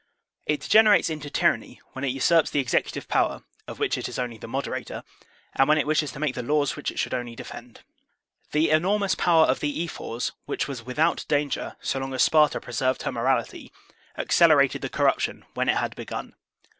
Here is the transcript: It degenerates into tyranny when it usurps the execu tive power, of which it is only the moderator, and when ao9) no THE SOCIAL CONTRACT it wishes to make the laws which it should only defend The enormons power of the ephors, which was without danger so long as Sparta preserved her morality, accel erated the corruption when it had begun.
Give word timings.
It 0.47 0.61
degenerates 0.61 1.11
into 1.11 1.29
tyranny 1.29 1.79
when 1.93 2.03
it 2.03 2.07
usurps 2.07 2.49
the 2.49 2.65
execu 2.65 2.89
tive 2.91 3.07
power, 3.07 3.43
of 3.67 3.77
which 3.77 3.99
it 3.99 4.09
is 4.09 4.17
only 4.17 4.39
the 4.39 4.47
moderator, 4.47 5.03
and 5.55 5.69
when 5.69 5.77
ao9) 5.77 5.81
no 5.81 5.83
THE 5.83 5.83
SOCIAL 5.83 5.83
CONTRACT 5.83 5.83
it 5.83 5.87
wishes 5.87 6.11
to 6.13 6.19
make 6.19 6.33
the 6.33 6.41
laws 6.55 6.75
which 6.75 6.89
it 6.91 6.97
should 6.97 7.13
only 7.13 7.35
defend 7.35 7.81
The 8.51 8.69
enormons 8.71 9.13
power 9.15 9.45
of 9.45 9.59
the 9.59 9.83
ephors, 9.83 10.31
which 10.47 10.67
was 10.67 10.81
without 10.83 11.23
danger 11.27 11.75
so 11.81 11.99
long 11.99 12.15
as 12.15 12.23
Sparta 12.23 12.59
preserved 12.59 13.03
her 13.03 13.11
morality, 13.11 13.71
accel 14.17 14.49
erated 14.49 14.81
the 14.81 14.89
corruption 14.89 15.45
when 15.53 15.69
it 15.69 15.77
had 15.77 15.95
begun. 15.95 16.33